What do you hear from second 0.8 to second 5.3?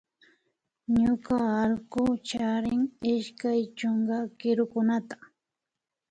Ñuka allku charin ishkay chunka kirukunata